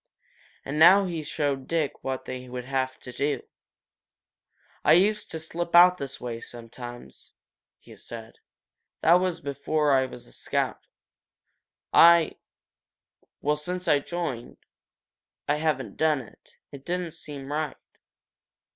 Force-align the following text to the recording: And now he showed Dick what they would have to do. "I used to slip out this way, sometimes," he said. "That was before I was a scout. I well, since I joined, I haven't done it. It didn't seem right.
And 0.65 0.79
now 0.79 1.05
he 1.05 1.21
showed 1.21 1.67
Dick 1.67 2.03
what 2.03 2.25
they 2.25 2.49
would 2.49 2.65
have 2.65 2.99
to 3.01 3.11
do. 3.11 3.43
"I 4.83 4.93
used 4.93 5.29
to 5.29 5.39
slip 5.39 5.75
out 5.75 5.97
this 5.99 6.19
way, 6.19 6.39
sometimes," 6.39 7.33
he 7.77 7.95
said. 7.95 8.39
"That 9.01 9.19
was 9.19 9.41
before 9.41 9.91
I 9.91 10.07
was 10.07 10.25
a 10.25 10.33
scout. 10.33 10.87
I 11.93 12.37
well, 13.41 13.55
since 13.55 13.87
I 13.87 13.99
joined, 13.99 14.57
I 15.47 15.57
haven't 15.57 15.97
done 15.97 16.21
it. 16.21 16.53
It 16.71 16.83
didn't 16.83 17.11
seem 17.11 17.51
right. 17.51 17.77